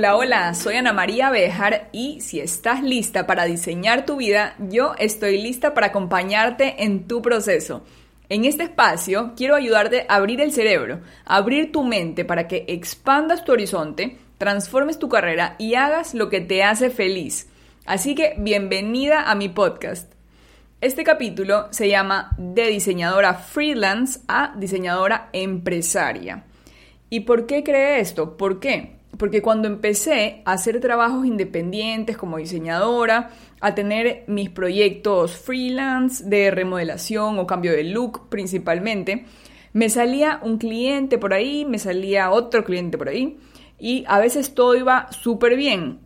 [0.00, 4.94] Hola, hola, soy Ana María Bejar y si estás lista para diseñar tu vida, yo
[4.98, 7.84] estoy lista para acompañarte en tu proceso.
[8.30, 13.44] En este espacio quiero ayudarte a abrir el cerebro, abrir tu mente para que expandas
[13.44, 17.50] tu horizonte, transformes tu carrera y hagas lo que te hace feliz.
[17.84, 20.14] Así que bienvenida a mi podcast.
[20.80, 26.44] Este capítulo se llama De diseñadora freelance a diseñadora empresaria.
[27.10, 28.38] ¿Y por qué creé esto?
[28.38, 28.99] ¿Por qué?
[29.20, 33.28] Porque cuando empecé a hacer trabajos independientes como diseñadora,
[33.60, 39.26] a tener mis proyectos freelance de remodelación o cambio de look principalmente,
[39.74, 43.36] me salía un cliente por ahí, me salía otro cliente por ahí
[43.78, 45.98] y a veces todo iba súper bien.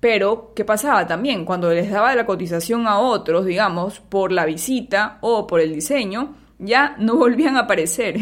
[0.00, 1.44] Pero, ¿qué pasaba también?
[1.44, 6.36] Cuando les daba la cotización a otros, digamos, por la visita o por el diseño,
[6.58, 8.16] ya no volvían a aparecer.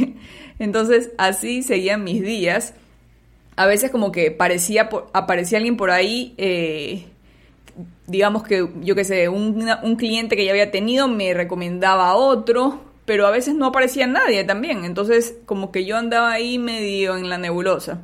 [0.58, 2.74] Entonces, así seguían mis días
[3.60, 7.04] a veces como que parecía, aparecía alguien por ahí, eh,
[8.06, 12.80] digamos que, yo qué sé, un, cliente que ya había tenido me recomendaba a otro,
[13.04, 17.28] pero a veces no aparecía nadie también, entonces como que yo andaba ahí medio en
[17.28, 18.00] la nebulosa.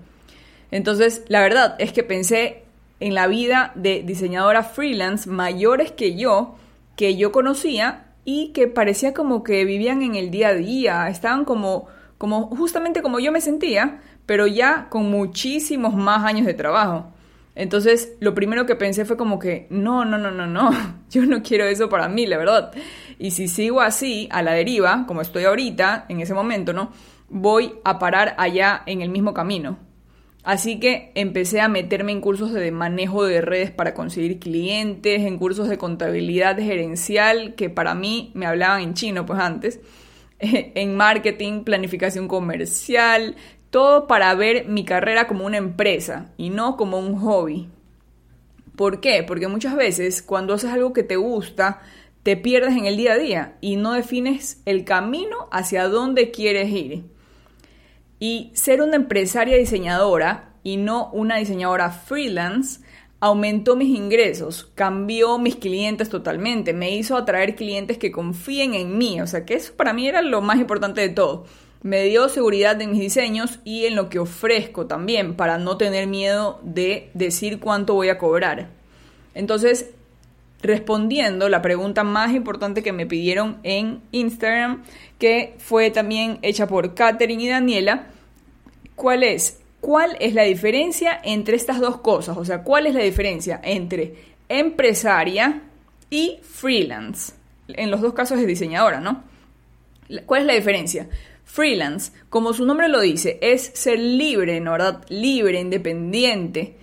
[0.71, 2.65] Entonces, la verdad es que pensé
[3.01, 6.57] en la vida de diseñadoras freelance mayores que yo,
[6.97, 11.47] que yo conocía y que parecía como que vivían en el día a día, estaban
[11.47, 11.87] como,
[12.19, 17.13] como justamente como yo me sentía, pero ya con muchísimos más años de trabajo.
[17.55, 20.71] Entonces, lo primero que pensé fue como que, no, no, no, no, no,
[21.11, 22.73] yo no quiero eso para mí, la verdad.
[23.19, 26.93] Y si sigo así, a la deriva, como estoy ahorita, en ese momento, ¿no?
[27.31, 29.79] Voy a parar allá en el mismo camino.
[30.45, 35.39] Así que empecé a meterme en cursos de manejo de redes para conseguir clientes, en
[35.39, 39.81] cursos de contabilidad gerencial, que para mí me hablaban en chino, pues antes,
[40.39, 43.37] en marketing, planificación comercial,
[43.71, 47.69] todo para ver mi carrera como una empresa y no como un hobby.
[48.77, 49.25] ¿Por qué?
[49.27, 51.81] Porque muchas veces cuando haces algo que te gusta,
[52.23, 56.71] te pierdes en el día a día y no defines el camino hacia dónde quieres
[56.71, 57.05] ir.
[58.19, 62.81] Y ser una empresaria diseñadora y no una diseñadora freelance
[63.27, 69.21] aumentó mis ingresos, cambió mis clientes totalmente, me hizo atraer clientes que confíen en mí,
[69.21, 71.45] o sea que eso para mí era lo más importante de todo
[71.87, 76.09] me dio seguridad en mis diseños y en lo que ofrezco también, para no tener
[76.09, 78.71] miedo de decir cuánto voy a cobrar.
[79.35, 79.91] Entonces,
[80.63, 84.83] respondiendo la pregunta más importante que me pidieron en Instagram,
[85.21, 88.07] que fue también hecha por Katherine y Daniela,
[88.97, 89.61] ¿cuál es?
[89.81, 92.37] ¿Cuál es la diferencia entre estas dos cosas?
[92.37, 94.15] O sea, ¿cuál es la diferencia entre
[94.49, 95.63] empresaria
[96.11, 97.35] y freelance?
[97.69, 99.25] En los dos casos es diseñadora, ¿no?
[100.25, 101.09] ¿Cuál es la diferencia?
[101.45, 105.05] Freelance, como su nombre lo dice, es ser libre, ¿no verdad?
[105.09, 106.77] Libre, independiente.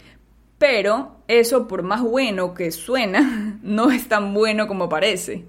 [0.57, 5.45] Pero eso, por más bueno que suena, no es tan bueno como parece.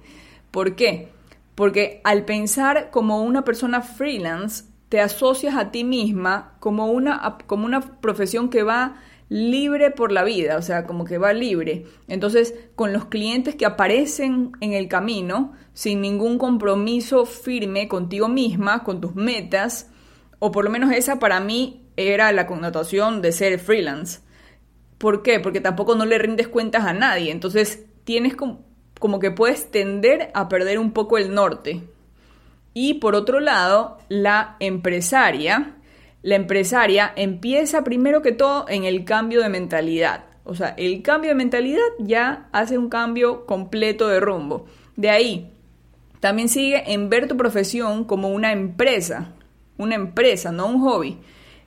[0.51, 1.09] ¿Por qué?
[1.55, 7.67] Porque al pensar como una persona freelance, te asocias a ti misma como una, como
[7.67, 11.85] una profesión que va libre por la vida, o sea, como que va libre.
[12.07, 18.85] Entonces, con los clientes que aparecen en el camino, sin ningún compromiso firme contigo misma,
[18.85, 19.91] con tus metas,
[20.39, 24.21] o por lo menos esa para mí era la connotación de ser freelance.
[24.99, 25.41] ¿Por qué?
[25.41, 28.65] Porque tampoco no le rindes cuentas a nadie, entonces tienes como,
[29.01, 31.83] como que puedes tender a perder un poco el norte.
[32.75, 35.77] Y por otro lado, la empresaria,
[36.23, 40.25] la empresaria empieza primero que todo en el cambio de mentalidad.
[40.45, 44.67] O sea, el cambio de mentalidad ya hace un cambio completo de rumbo.
[44.97, 45.51] De ahí,
[46.21, 49.33] también sigue en ver tu profesión como una empresa,
[49.79, 51.19] una empresa, no un hobby.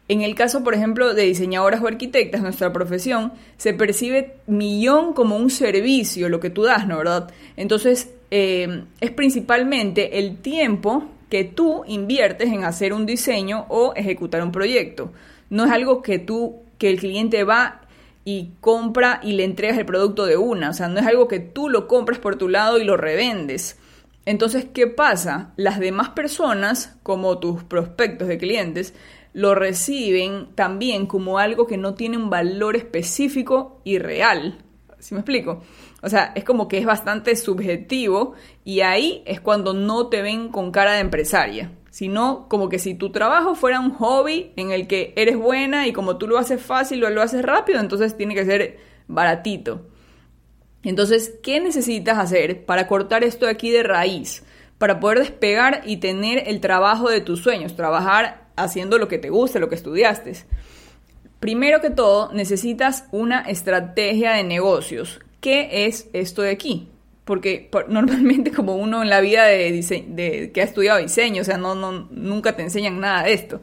[0.09, 5.35] En el caso, por ejemplo, de diseñadoras o arquitectas, nuestra profesión se percibe millón como
[5.35, 6.97] un servicio, lo que tú das, ¿no?
[6.97, 7.31] ¿Verdad?
[7.57, 14.43] Entonces, eh, es principalmente el tiempo que tú inviertes en hacer un diseño o ejecutar
[14.43, 15.11] un proyecto.
[15.49, 17.81] No es algo que tú, que el cliente va
[18.23, 20.69] y compra y le entregas el producto de una.
[20.69, 23.77] O sea, no es algo que tú lo compras por tu lado y lo revendes.
[24.25, 25.53] Entonces, ¿qué pasa?
[25.55, 28.93] Las demás personas, como tus prospectos de clientes,
[29.31, 34.57] lo reciben también como algo que no tiene un valor específico y real.
[34.99, 35.61] ¿Sí me explico?
[36.07, 38.33] O sea, es como que es bastante subjetivo
[38.63, 42.93] y ahí es cuando no te ven con cara de empresaria, sino como que si
[42.93, 46.61] tu trabajo fuera un hobby en el que eres buena y como tú lo haces
[46.61, 48.77] fácil o lo haces rápido, entonces tiene que ser
[49.09, 49.89] baratito.
[50.81, 54.45] Entonces, ¿qué necesitas hacer para cortar esto aquí de raíz?
[54.77, 59.29] Para poder despegar y tener el trabajo de tus sueños, trabajar haciendo lo que te
[59.29, 60.31] gusta, lo que estudiaste.
[61.41, 65.19] Primero que todo, necesitas una estrategia de negocios.
[65.39, 66.89] ¿Qué es esto de aquí?
[67.25, 71.75] Porque normalmente como uno en la vida de, que ha estudiado diseño, o sea, no,
[71.75, 73.61] no, nunca te enseñan nada de esto.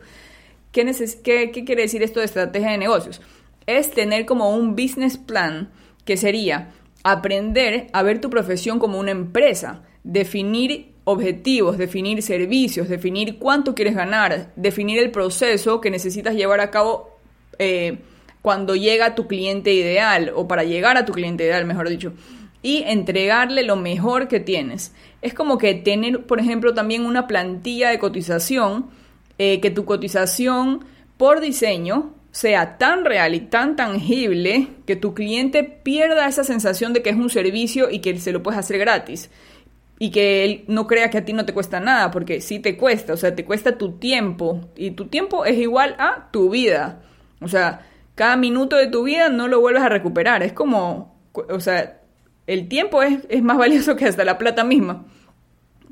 [0.73, 0.85] ¿Qué,
[1.23, 3.21] qué, ¿Qué quiere decir esto de estrategia de negocios?
[3.67, 5.71] Es tener como un business plan
[6.05, 6.73] que sería
[7.05, 13.95] aprender a ver tu profesión como una empresa, definir objetivos, definir servicios, definir cuánto quieres
[13.95, 17.19] ganar, definir el proceso que necesitas llevar a cabo
[17.59, 17.99] eh,
[18.45, 22.13] cuando llega tu cliente ideal o para llegar a tu cliente ideal, mejor dicho,
[22.61, 24.93] y entregarle lo mejor que tienes.
[25.23, 28.91] Es como que tener, por ejemplo, también una plantilla de cotización,
[29.39, 30.85] eh, que tu cotización
[31.17, 37.01] por diseño sea tan real y tan tangible que tu cliente pierda esa sensación de
[37.01, 39.31] que es un servicio y que se lo puedes hacer gratis
[39.99, 42.77] y que él no crea que a ti no te cuesta nada, porque sí te
[42.77, 47.01] cuesta, o sea, te cuesta tu tiempo y tu tiempo es igual a tu vida.
[47.41, 51.61] O sea, cada minuto de tu vida no lo vuelves a recuperar, es como, o
[51.61, 52.01] sea,
[52.47, 55.05] el tiempo es, es más valioso que hasta la plata misma.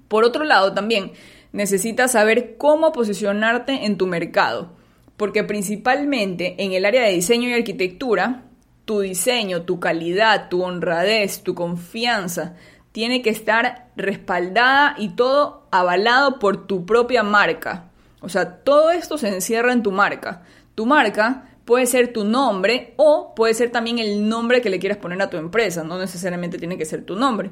[0.09, 1.13] Por otro lado, también
[1.53, 4.73] necesitas saber cómo posicionarte en tu mercado,
[5.17, 8.45] porque principalmente en el área de diseño y arquitectura,
[8.85, 12.57] tu diseño, tu calidad, tu honradez, tu confianza,
[12.93, 17.91] tiene que estar respaldada y todo avalado por tu propia marca.
[18.21, 20.43] O sea, todo esto se encierra en tu marca.
[20.75, 24.99] Tu marca puede ser tu nombre o puede ser también el nombre que le quieras
[24.99, 27.51] poner a tu empresa, no necesariamente tiene que ser tu nombre.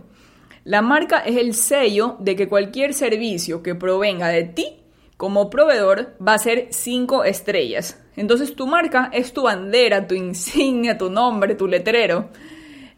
[0.64, 4.76] La marca es el sello de que cualquier servicio que provenga de ti
[5.16, 8.02] como proveedor va a ser cinco estrellas.
[8.16, 12.30] Entonces tu marca es tu bandera, tu insignia, tu nombre, tu letrero.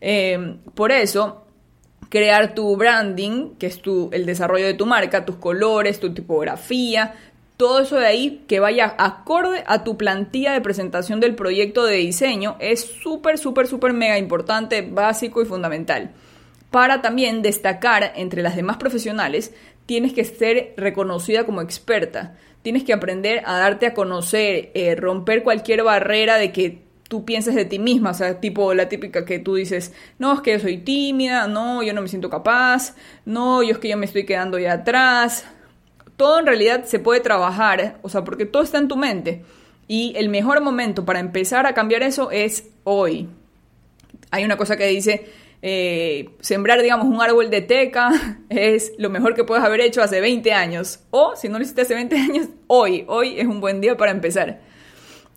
[0.00, 1.43] Eh, por eso
[2.12, 7.14] crear tu branding, que es tu, el desarrollo de tu marca, tus colores, tu tipografía,
[7.62, 11.94] todo eso de ahí que vaya acorde a tu plantilla de presentación del proyecto de
[11.94, 16.11] diseño es súper, súper, súper mega importante, básico y fundamental.
[16.73, 19.55] Para también destacar entre las demás profesionales,
[19.87, 22.37] tienes que ser reconocida como experta.
[22.62, 27.55] Tienes que aprender a darte a conocer, eh, romper cualquier barrera de que tú pienses
[27.55, 30.59] de ti misma, o sea, tipo la típica que tú dices, no, es que yo
[30.59, 34.26] soy tímida, no, yo no me siento capaz, no, yo es que yo me estoy
[34.26, 35.47] quedando ya atrás.
[36.23, 39.43] Todo en realidad se puede trabajar, o sea, porque todo está en tu mente.
[39.89, 43.29] Y el mejor momento para empezar a cambiar eso es hoy.
[44.31, 45.27] Hay una cosa que dice,
[45.63, 50.21] eh, sembrar, digamos, un árbol de teca es lo mejor que puedes haber hecho hace
[50.21, 51.01] 20 años.
[51.11, 54.13] O si no lo hiciste hace 20 años, hoy, hoy es un buen día para
[54.13, 54.61] empezar.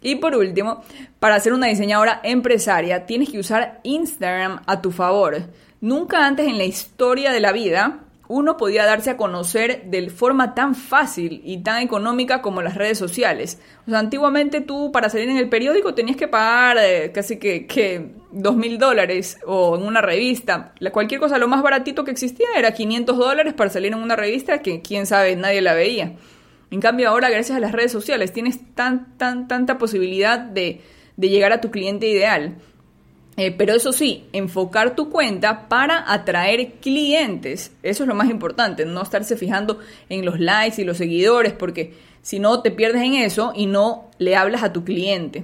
[0.04, 0.84] Y por último,
[1.18, 5.48] para ser una diseñadora empresaria tienes que usar Instagram a tu favor.
[5.82, 10.56] Nunca antes en la historia de la vida uno podía darse a conocer de forma
[10.56, 13.60] tan fácil y tan económica como las redes sociales.
[13.88, 17.68] O sea, antiguamente tú para salir en el periódico tenías que pagar eh, casi que,
[17.68, 20.74] que mil dólares o en una revista.
[20.80, 24.16] La, cualquier cosa, lo más baratito que existía era 500 dólares para salir en una
[24.16, 26.13] revista que quién sabe, nadie la veía.
[26.72, 30.81] En cambio, ahora, gracias a las redes sociales, tienes tan, tan, tanta posibilidad de,
[31.18, 32.57] llegar a tu cliente ideal.
[33.38, 37.74] Eh, pero eso sí, enfocar tu cuenta para atraer clientes.
[37.84, 41.94] Eso es lo más importante, no estarse fijando en los likes y los seguidores, porque
[42.22, 45.44] si no te pierdes en eso y no le hablas a tu cliente.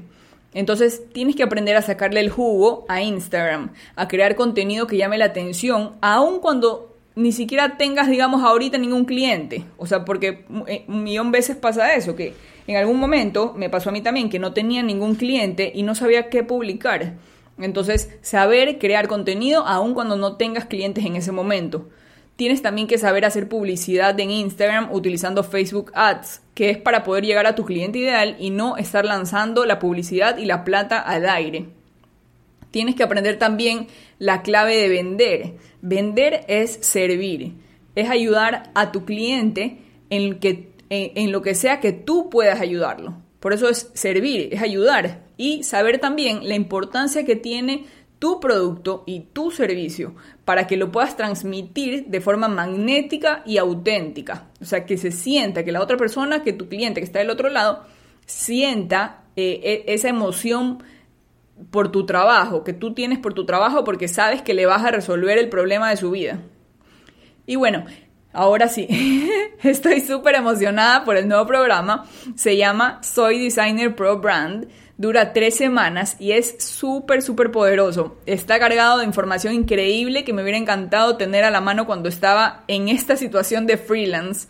[0.54, 5.18] Entonces tienes que aprender a sacarle el jugo a Instagram, a crear contenido que llame
[5.18, 9.66] la atención, aun cuando ni siquiera tengas, digamos, ahorita ningún cliente.
[9.78, 12.34] O sea, porque eh, un millón veces pasa eso, que
[12.68, 15.96] en algún momento me pasó a mí también que no tenía ningún cliente y no
[15.96, 17.14] sabía qué publicar.
[17.64, 21.90] Entonces, saber crear contenido aun cuando no tengas clientes en ese momento.
[22.36, 27.24] Tienes también que saber hacer publicidad en Instagram utilizando Facebook Ads, que es para poder
[27.24, 31.30] llegar a tu cliente ideal y no estar lanzando la publicidad y la plata al
[31.30, 31.68] aire.
[32.72, 33.88] Tienes que aprender también
[34.18, 35.54] la clave de vender.
[35.82, 37.54] Vender es servir,
[37.96, 43.18] es ayudar a tu cliente en, que, en, lo que sea que tú puedas ayudarlo.
[43.42, 47.86] Por eso es servir, es ayudar y saber también la importancia que tiene
[48.20, 50.14] tu producto y tu servicio
[50.46, 54.46] para que lo puedas transmitir de forma magnética y auténtica.
[54.62, 57.32] O sea, que se sienta, que la otra persona, que tu cliente que está del
[57.32, 57.84] otro lado,
[58.28, 60.84] sienta eh, e, esa emoción
[61.72, 64.92] por tu trabajo, que tú tienes por tu trabajo porque sabes que le vas a
[64.92, 66.42] resolver el problema de su vida.
[67.48, 67.86] Y bueno,
[68.34, 68.88] ahora sí,
[69.64, 72.06] estoy súper emocionada por el nuevo programa.
[72.36, 74.68] Se llama Soy Designer Pro Brand.
[74.98, 78.18] Dura tres semanas y es súper, súper poderoso.
[78.28, 82.64] Está cargado de información increíble que me hubiera encantado tener a la mano cuando estaba
[82.68, 84.48] en esta situación de freelance.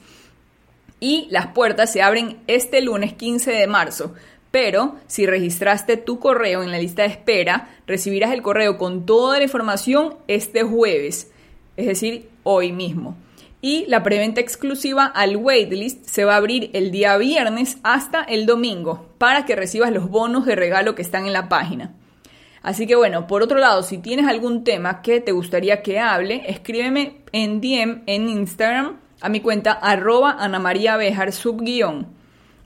[1.00, 4.14] Y las puertas se abren este lunes 15 de marzo
[4.52, 9.38] Pero si registraste tu correo en la lista de espera, recibirás el correo con toda
[9.38, 11.32] la información este jueves,
[11.78, 13.16] es decir, hoy mismo.
[13.62, 18.46] Y la preventa exclusiva al waitlist se va a abrir el día viernes hasta el
[18.48, 21.94] domingo para que recibas los bonos de regalo que están en la página.
[22.64, 26.44] Así que bueno, por otro lado, si tienes algún tema que te gustaría que hable,
[26.48, 32.21] escríbeme en DM en Instagram a mi cuenta arroba Ana María Bejar subguión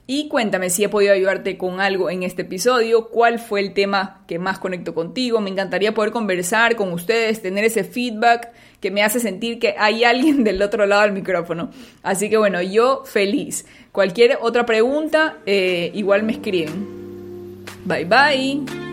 [0.07, 4.21] y cuéntame si he podido ayudarte con algo en este episodio, cuál fue el tema
[4.27, 5.41] que más conectó contigo.
[5.41, 10.03] Me encantaría poder conversar con ustedes, tener ese feedback que me hace sentir que hay
[10.03, 11.71] alguien del otro lado del micrófono.
[12.03, 13.65] Así que bueno, yo feliz.
[13.91, 17.65] Cualquier otra pregunta, eh, igual me escriben.
[17.85, 18.84] Bye bye.